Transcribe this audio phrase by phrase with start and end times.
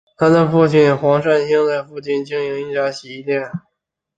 [0.17, 3.51] 她父亲黄善兴在附近经营一家洗衣店。